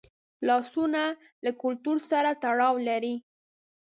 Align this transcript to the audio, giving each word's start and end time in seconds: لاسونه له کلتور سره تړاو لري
لاسونه 0.47 1.03
له 1.43 1.51
کلتور 1.61 1.97
سره 2.09 2.29
تړاو 2.43 2.75
لري 2.89 3.15